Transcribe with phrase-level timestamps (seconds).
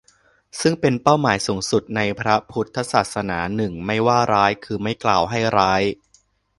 [0.61, 5.81] ซึ่งเป็นเป้าหมายสูงสุดในพระพุทธศาสนา หนึ่ง ไม่ว่าร้าย คือ ไม่กล่าวให้ร้าย